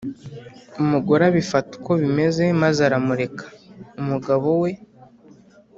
Umugore 0.81 1.21
abifata 1.29 1.69
uko 1.77 1.91
bimeze 2.01 2.43
maze 2.61 2.79
aramureka 2.87 3.45
umugabo 4.01 4.47
we. 4.61 4.71